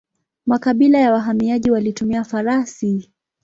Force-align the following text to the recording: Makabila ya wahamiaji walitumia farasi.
Makabila 0.45 0.99
ya 0.99 1.13
wahamiaji 1.13 1.71
walitumia 1.71 2.23
farasi. 2.23 3.11